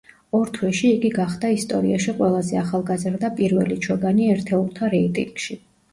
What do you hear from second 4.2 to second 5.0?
ერთეულთა